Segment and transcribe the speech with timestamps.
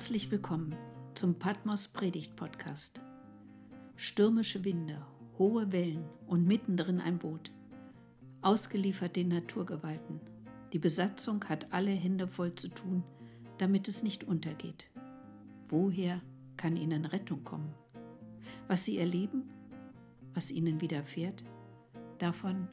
[0.00, 0.74] Herzlich willkommen
[1.12, 3.02] zum Patmos Predigt Podcast.
[3.96, 5.06] Stürmische Winde,
[5.38, 7.52] hohe Wellen und mittendrin ein Boot.
[8.40, 10.18] Ausgeliefert den Naturgewalten.
[10.72, 13.04] Die Besatzung hat alle Hände voll zu tun,
[13.58, 14.88] damit es nicht untergeht.
[15.66, 16.22] Woher
[16.56, 17.74] kann ihnen Rettung kommen?
[18.68, 19.50] Was sie erleben,
[20.32, 21.44] was ihnen widerfährt,
[22.16, 22.68] davon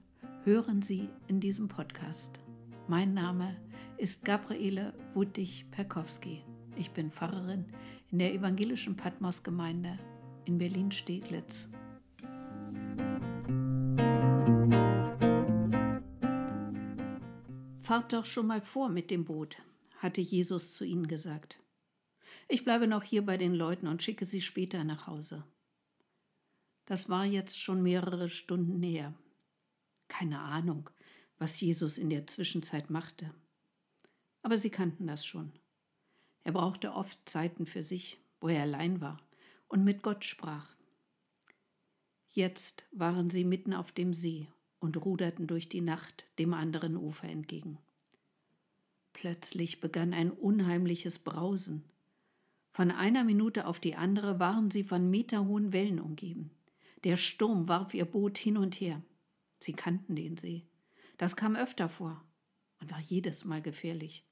[0.45, 2.39] hören Sie in diesem Podcast.
[2.87, 3.57] Mein Name
[3.97, 6.45] ist Gabriele Wuttig-Perkowski.
[6.77, 7.65] Ich bin Pfarrerin
[8.11, 9.97] in der evangelischen Patmos-Gemeinde
[10.45, 11.67] in Berlin-Steglitz.
[17.81, 19.57] Fahrt doch schon mal vor mit dem Boot,
[19.97, 21.59] hatte Jesus zu ihnen gesagt.
[22.47, 25.43] Ich bleibe noch hier bei den Leuten und schicke sie später nach Hause.
[26.85, 29.13] Das war jetzt schon mehrere Stunden her.
[30.09, 30.89] Keine Ahnung,
[31.39, 33.33] was Jesus in der Zwischenzeit machte.
[34.43, 35.51] Aber sie kannten das schon.
[36.47, 39.19] Er brauchte oft Zeiten für sich, wo er allein war
[39.67, 40.77] und mit Gott sprach.
[42.29, 44.47] Jetzt waren sie mitten auf dem See
[44.79, 47.79] und ruderten durch die Nacht dem anderen Ufer entgegen.
[49.11, 51.83] Plötzlich begann ein unheimliches Brausen.
[52.71, 56.51] Von einer Minute auf die andere waren sie von meterhohen Wellen umgeben.
[57.03, 59.03] Der Sturm warf ihr Boot hin und her.
[59.59, 60.63] Sie kannten den See.
[61.17, 62.23] Das kam öfter vor
[62.79, 64.23] und war jedes Mal gefährlich.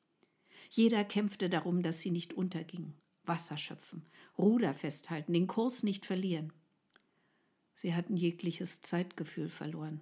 [0.76, 2.96] Jeder kämpfte darum, dass sie nicht untergingen.
[3.24, 4.06] Wasser schöpfen,
[4.38, 6.52] Ruder festhalten, den Kurs nicht verlieren.
[7.76, 10.02] Sie hatten jegliches Zeitgefühl verloren.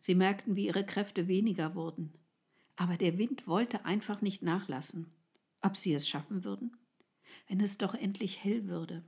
[0.00, 2.12] Sie merkten, wie ihre Kräfte weniger wurden.
[2.74, 5.12] Aber der Wind wollte einfach nicht nachlassen.
[5.60, 6.76] Ob sie es schaffen würden?
[7.46, 9.04] Wenn es doch endlich hell würde.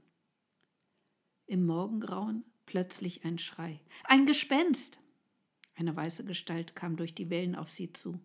[1.46, 3.80] Im Morgengrauen plötzlich ein Schrei.
[4.04, 5.00] Ein Gespenst!
[5.74, 8.20] Eine weiße Gestalt kam durch die Wellen auf sie zu.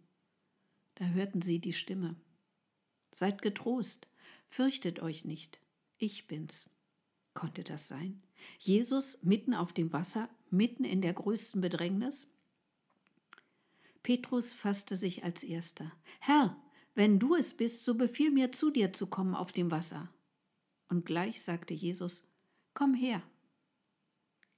[0.99, 2.17] Da hörten sie die Stimme.
[3.11, 4.07] Seid getrost,
[4.49, 5.59] fürchtet euch nicht,
[5.97, 6.69] ich bin's.
[7.33, 8.21] Konnte das sein?
[8.59, 12.27] Jesus mitten auf dem Wasser, mitten in der größten Bedrängnis?
[14.03, 15.89] Petrus fasste sich als erster.
[16.19, 16.61] Herr,
[16.95, 20.13] wenn du es bist, so befiehl mir zu dir zu kommen auf dem Wasser.
[20.89, 22.27] Und gleich sagte Jesus,
[22.73, 23.23] Komm her.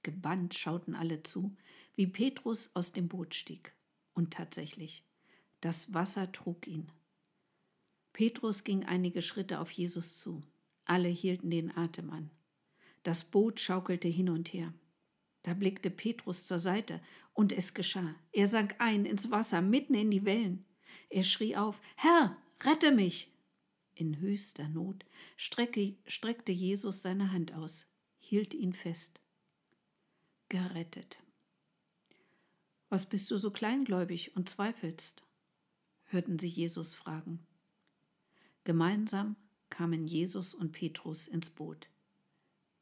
[0.02, 1.56] Gebannt schauten alle zu,
[1.94, 3.74] wie Petrus aus dem Boot stieg.
[4.12, 5.04] Und tatsächlich,
[5.62, 6.90] das Wasser trug ihn.
[8.12, 10.42] Petrus ging einige Schritte auf Jesus zu.
[10.84, 12.30] Alle hielten den Atem an.
[13.04, 14.74] Das Boot schaukelte hin und her.
[15.42, 17.00] Da blickte Petrus zur Seite,
[17.32, 18.14] und es geschah.
[18.32, 20.66] Er sank ein ins Wasser, mitten in die Wellen.
[21.08, 23.32] Er schrie auf Herr, rette mich.
[23.94, 25.04] In höchster Not
[25.36, 27.86] strecke, streckte Jesus seine Hand aus,
[28.18, 29.20] hielt ihn fest.
[30.48, 31.22] Gerettet.
[32.88, 35.22] Was bist du so kleingläubig und zweifelst?
[36.12, 37.40] Hörten sie Jesus fragen.
[38.64, 39.36] Gemeinsam
[39.70, 41.88] kamen Jesus und Petrus ins Boot.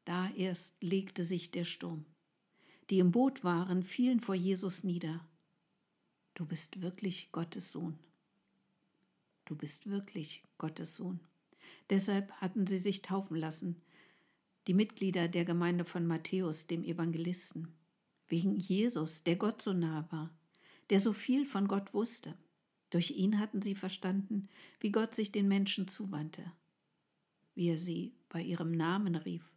[0.04, 2.04] Da erst legte sich der Sturm.
[2.90, 5.24] Die im Boot waren, fielen vor Jesus nieder.
[6.34, 7.98] Du bist wirklich Gottes Sohn.
[9.44, 11.20] Du bist wirklich Gottes Sohn.
[11.88, 13.80] Deshalb hatten sie sich taufen lassen,
[14.66, 17.74] die Mitglieder der Gemeinde von Matthäus, dem Evangelisten,
[18.28, 20.34] wegen Jesus, der Gott so nah war,
[20.90, 22.36] der so viel von Gott wusste.
[22.90, 24.48] Durch ihn hatten sie verstanden,
[24.80, 26.52] wie Gott sich den Menschen zuwandte,
[27.54, 29.52] wie er sie bei ihrem Namen rief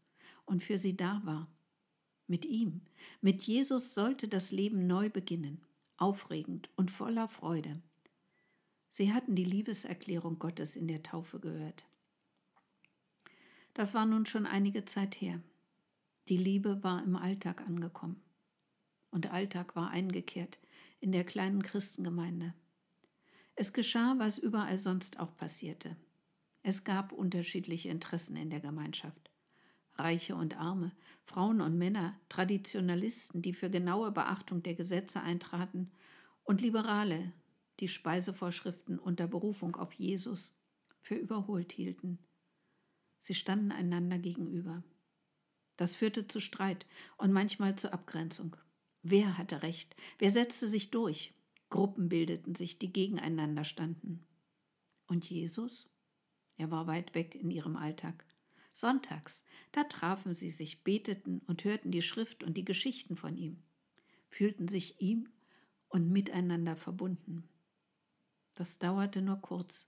[0.45, 1.47] und für sie da war.
[2.27, 2.81] Mit ihm,
[3.21, 5.61] mit Jesus sollte das Leben neu beginnen,
[5.97, 7.81] aufregend und voller Freude.
[8.87, 11.83] Sie hatten die Liebeserklärung Gottes in der Taufe gehört.
[13.73, 15.41] Das war nun schon einige Zeit her.
[16.29, 18.21] Die Liebe war im Alltag angekommen.
[19.09, 20.59] Und Alltag war eingekehrt
[20.99, 22.53] in der kleinen Christengemeinde.
[23.55, 25.95] Es geschah, was überall sonst auch passierte.
[26.63, 29.29] Es gab unterschiedliche Interessen in der Gemeinschaft.
[29.95, 30.91] Reiche und Arme,
[31.23, 35.91] Frauen und Männer, Traditionalisten, die für genaue Beachtung der Gesetze eintraten,
[36.43, 37.31] und Liberale,
[37.79, 40.57] die Speisevorschriften unter Berufung auf Jesus
[41.01, 42.19] für überholt hielten.
[43.19, 44.83] Sie standen einander gegenüber.
[45.77, 46.85] Das führte zu Streit
[47.17, 48.55] und manchmal zur Abgrenzung.
[49.01, 49.95] Wer hatte Recht?
[50.19, 51.33] Wer setzte sich durch?
[51.73, 54.23] Gruppen bildeten sich, die gegeneinander standen.
[55.07, 55.89] Und Jesus?
[56.55, 58.27] Er war weit weg in ihrem Alltag.
[58.71, 63.57] Sonntags, da trafen sie sich, beteten und hörten die Schrift und die Geschichten von ihm,
[64.29, 65.29] fühlten sich ihm
[65.89, 67.49] und miteinander verbunden.
[68.53, 69.87] Das dauerte nur kurz.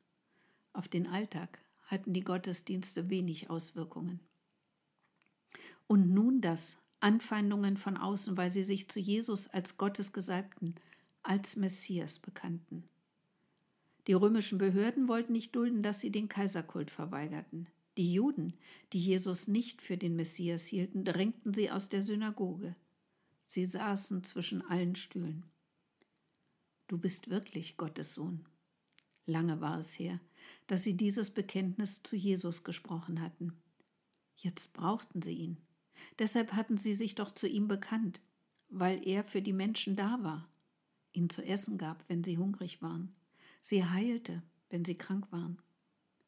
[0.73, 4.21] Auf den Alltag hatten die Gottesdienste wenig Auswirkungen.
[5.85, 10.73] Und nun das, Anfeindungen von außen, weil sie sich zu Jesus als Gottes Gesalbten
[11.25, 12.87] als Messias bekannten.
[14.07, 17.67] Die römischen Behörden wollten nicht dulden, dass sie den Kaiserkult verweigerten.
[17.97, 18.53] Die Juden,
[18.93, 22.75] die Jesus nicht für den Messias hielten, drängten sie aus der Synagoge.
[23.45, 25.45] Sie saßen zwischen allen Stühlen.
[26.87, 28.45] Du bist wirklich Gottes Sohn.
[29.25, 30.19] Lange war es her,
[30.67, 33.53] dass sie dieses Bekenntnis zu Jesus gesprochen hatten.
[34.35, 35.57] Jetzt brauchten sie ihn.
[36.19, 38.21] Deshalb hatten sie sich doch zu ihm bekannt,
[38.69, 40.49] weil er für die Menschen da war,
[41.15, 43.13] ihnen zu essen gab, wenn sie hungrig waren.
[43.61, 45.57] Sie heilte, wenn sie krank waren.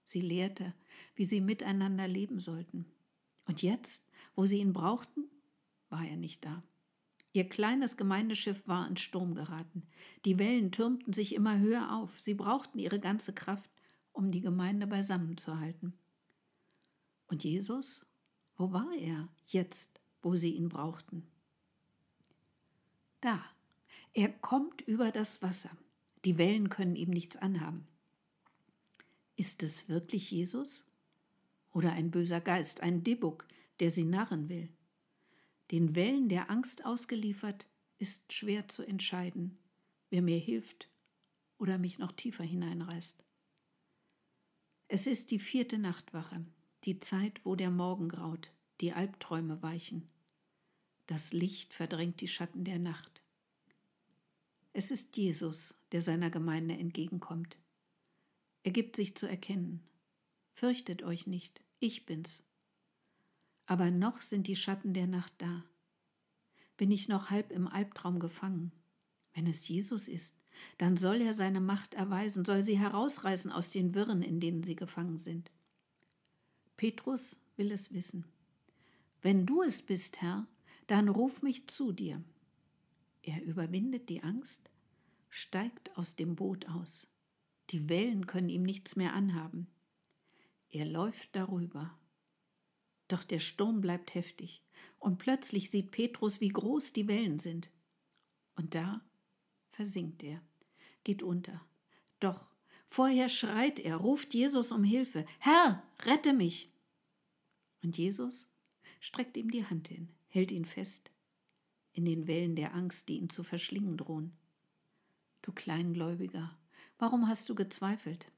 [0.04, 0.74] Sie lehrte,
[1.16, 2.86] wie sie miteinander leben sollten.
[3.46, 4.04] Und jetzt,
[4.36, 5.26] wo sie ihn brauchten,
[5.90, 6.64] war er nicht da.
[7.34, 9.84] Ihr kleines Gemeindeschiff war in Sturm geraten.
[10.26, 12.20] Die Wellen türmten sich immer höher auf.
[12.20, 13.70] Sie brauchten ihre ganze Kraft,
[14.12, 15.94] um die Gemeinde beisammenzuhalten.
[17.28, 18.06] Und Jesus?
[18.56, 21.28] Wo war er jetzt, wo sie ihn brauchten?
[23.22, 23.44] Da,
[24.14, 25.70] er kommt über das Wasser.
[26.26, 27.88] Die Wellen können ihm nichts anhaben.
[29.36, 30.86] Ist es wirklich Jesus?
[31.72, 33.48] Oder ein böser Geist, ein Dibuk,
[33.80, 34.70] der sie narren will?
[35.72, 37.68] Den Wellen der Angst ausgeliefert,
[38.00, 39.58] ist schwer zu entscheiden,
[40.10, 40.90] wer mir hilft
[41.58, 43.24] oder mich noch tiefer hineinreißt.
[44.88, 46.46] Es ist die vierte Nachtwache,
[46.86, 50.08] die Zeit, wo der Morgen graut, die Albträume weichen.
[51.08, 53.22] Das Licht verdrängt die Schatten der Nacht.
[54.78, 57.58] Es ist Jesus, der seiner Gemeinde entgegenkommt.
[58.62, 59.82] Er gibt sich zu erkennen.
[60.54, 62.44] Fürchtet euch nicht, ich bin's
[63.68, 65.64] aber noch sind die Schatten der Nacht da.
[66.78, 68.72] Bin ich noch halb im Albtraum gefangen?
[69.34, 70.36] Wenn es Jesus ist,
[70.78, 74.76] dann soll er seine Macht erweisen, soll sie herausreißen aus den Wirren, in denen sie
[74.76, 75.52] gefangen sind.
[76.78, 78.26] Petrus will es wissen.
[79.22, 80.48] Wenn du es bist, Herr,
[80.88, 82.24] dann ruf mich zu dir.
[83.28, 84.72] Er überwindet die Angst,
[85.30, 87.08] steigt aus dem Boot aus.
[87.70, 89.68] Die Wellen können ihm nichts mehr anhaben.
[90.70, 91.98] Er läuft darüber
[93.08, 94.62] doch der Sturm bleibt heftig,
[95.00, 97.72] und plötzlich sieht Petrus, wie groß die Wellen sind.
[98.56, 99.02] Und da
[99.70, 100.42] versinkt er,
[101.04, 101.66] geht unter.
[102.20, 102.50] Doch
[102.86, 105.26] vorher schreit er, ruft Jesus um Hilfe.
[105.40, 106.72] Herr, rette mich!
[107.84, 108.50] Und Jesus
[109.00, 111.12] streckt ihm die Hand hin, hält ihn fest,
[111.98, 114.32] in den Wellen der Angst, die ihn zu verschlingen drohen.
[115.42, 116.56] Du Kleingläubiger,
[117.00, 118.32] warum hast du gezweifelt?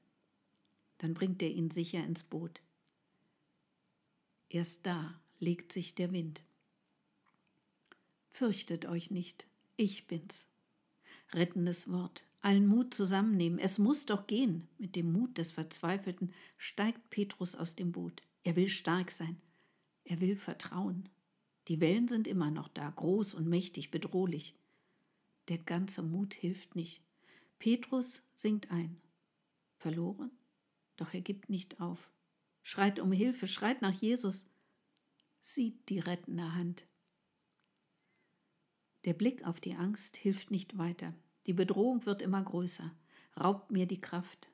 [0.98, 2.62] Dann bringt er ihn sicher ins Boot.
[4.48, 6.42] Erst da legt sich der Wind.
[8.30, 9.46] Fürchtet euch nicht,
[9.76, 10.46] ich bin's.
[11.32, 14.68] Rettendes Wort, allen Mut zusammennehmen, es muss doch gehen.
[14.78, 18.22] Mit dem Mut des Verzweifelten steigt Petrus aus dem Boot.
[18.42, 19.36] Er will stark sein,
[20.04, 21.10] er will vertrauen.
[21.68, 24.54] Die Wellen sind immer noch da, groß und mächtig, bedrohlich.
[25.48, 27.02] Der ganze Mut hilft nicht.
[27.58, 29.00] Petrus sinkt ein.
[29.76, 30.30] Verloren?
[30.96, 32.10] Doch er gibt nicht auf
[32.62, 34.46] schreit um Hilfe, schreit nach Jesus,
[35.40, 36.86] sieht die rettende Hand.
[39.04, 41.14] Der Blick auf die Angst hilft nicht weiter.
[41.46, 42.94] Die Bedrohung wird immer größer,
[43.38, 44.48] raubt mir die Kraft.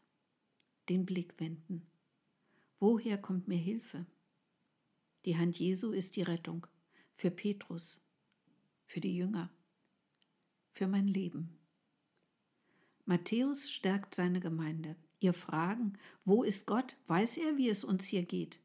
[0.88, 1.84] Den Blick wenden.
[2.78, 4.06] Woher kommt mir Hilfe?
[5.24, 6.66] Die Hand Jesu ist die Rettung
[7.16, 8.00] für Petrus,
[8.84, 9.50] für die Jünger,
[10.72, 11.58] für mein Leben.
[13.06, 14.96] Matthäus stärkt seine Gemeinde.
[15.18, 16.96] Ihr Fragen, wo ist Gott?
[17.06, 18.61] Weiß er, wie es uns hier geht,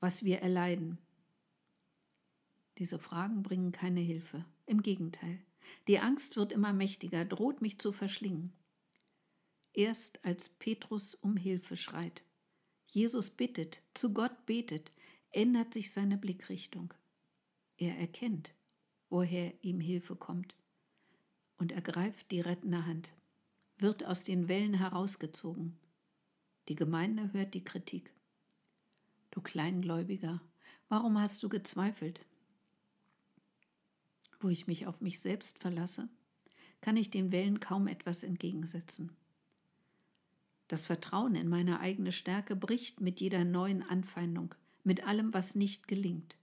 [0.00, 0.98] was wir erleiden?
[2.78, 4.44] Diese Fragen bringen keine Hilfe.
[4.66, 5.44] Im Gegenteil,
[5.88, 8.52] die Angst wird immer mächtiger, droht mich zu verschlingen.
[9.72, 12.24] Erst als Petrus um Hilfe schreit,
[12.86, 14.92] Jesus bittet, zu Gott betet,
[15.32, 16.94] ändert sich seine Blickrichtung.
[17.76, 18.54] Er erkennt,
[19.10, 20.54] woher ihm Hilfe kommt
[21.56, 23.12] und ergreift die rettende Hand
[23.78, 25.76] wird aus den Wellen herausgezogen.
[26.68, 28.14] Die Gemeinde hört die Kritik.
[29.30, 30.40] Du Kleingläubiger,
[30.88, 32.24] warum hast du gezweifelt?
[34.40, 36.08] Wo ich mich auf mich selbst verlasse,
[36.80, 39.10] kann ich den Wellen kaum etwas entgegensetzen.
[40.68, 45.88] Das Vertrauen in meine eigene Stärke bricht mit jeder neuen Anfeindung, mit allem, was nicht
[45.88, 46.36] gelingt.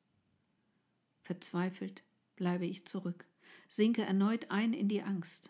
[1.32, 2.04] Verzweifelt
[2.36, 3.26] bleibe ich zurück,
[3.70, 5.50] sinke erneut ein in die Angst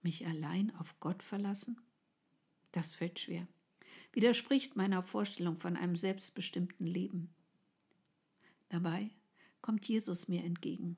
[0.00, 1.78] mich allein auf Gott verlassen?
[2.72, 3.46] Das fällt schwer,
[4.12, 7.28] widerspricht meiner Vorstellung von einem selbstbestimmten Leben.
[8.70, 9.10] Dabei
[9.60, 10.96] kommt Jesus mir entgegen,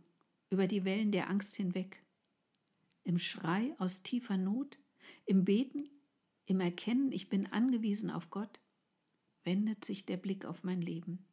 [0.51, 2.05] über die Wellen der Angst hinweg.
[3.03, 4.79] Im Schrei aus tiefer Not,
[5.27, 5.91] im Beten,
[6.47, 8.61] im Erkennen, ich bin angewiesen auf Gott,
[9.43, 11.27] wendet sich der Blick auf mein Leben.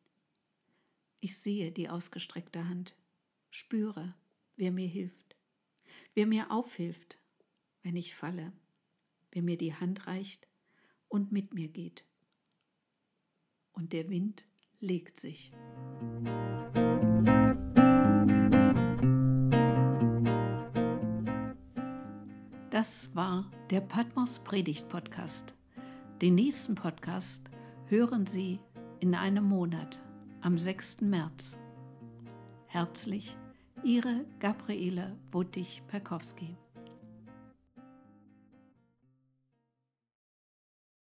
[1.23, 2.95] Ich sehe die ausgestreckte Hand,
[3.51, 4.15] spüre,
[4.55, 5.35] wer mir hilft,
[6.15, 7.19] wer mir aufhilft,
[7.83, 8.51] wenn ich falle,
[9.31, 10.47] wer mir die Hand reicht
[11.09, 12.07] und mit mir geht.
[13.71, 14.47] Und der Wind
[14.79, 15.51] legt sich.
[22.71, 25.53] Das war der Patmos Predigt Podcast.
[26.19, 27.51] Den nächsten Podcast
[27.85, 28.59] hören Sie
[29.01, 30.01] in einem Monat,
[30.41, 31.01] am 6.
[31.01, 31.57] März.
[32.65, 33.37] Herzlich,
[33.83, 36.57] Ihre Gabriele Wuttig-Perkowski.